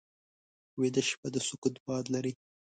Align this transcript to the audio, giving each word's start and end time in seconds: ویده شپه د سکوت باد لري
ویده 0.79 1.01
شپه 1.09 1.27
د 1.35 1.37
سکوت 1.47 1.75
باد 1.85 2.05
لري 2.15 2.33